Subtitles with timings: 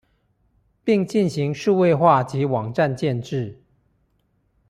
[0.83, 3.61] 並進行數位化及網站建置